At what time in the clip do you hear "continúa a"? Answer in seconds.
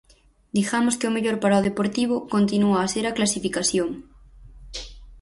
2.33-2.91